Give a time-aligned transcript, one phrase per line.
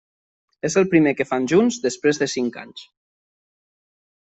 [0.69, 2.89] És el primer que fan junts després de cinc anys.